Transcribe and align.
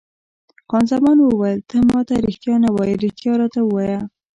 خان 0.69 0.83
زمان 0.91 1.17
وویل: 1.21 1.59
ته 1.69 1.77
ما 1.89 1.99
ته 2.07 2.13
رښتیا 2.25 2.55
نه 2.63 2.69
وایې، 2.75 2.95
رښتیا 3.03 3.33
راته 3.41 3.59
ووایه. 3.63 3.99